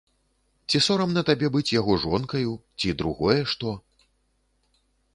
[0.71, 2.51] Ці сорамна табе быць яго жонкаю,
[2.83, 3.79] ці другое што?